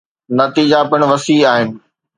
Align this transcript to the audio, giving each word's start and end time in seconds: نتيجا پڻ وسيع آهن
نتيجا 0.39 0.79
پڻ 0.91 0.99
وسيع 1.11 1.39
آهن 1.51 1.67